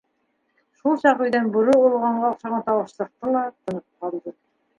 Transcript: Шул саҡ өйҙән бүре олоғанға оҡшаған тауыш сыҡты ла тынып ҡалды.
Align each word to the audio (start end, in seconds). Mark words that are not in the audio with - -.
Шул 0.79 0.95
саҡ 1.03 1.21
өйҙән 1.25 1.51
бүре 1.57 1.75
олоғанға 1.89 2.33
оҡшаған 2.33 2.65
тауыш 2.71 2.97
сыҡты 2.97 3.37
ла 3.37 3.45
тынып 3.59 3.87
ҡалды. 4.01 4.37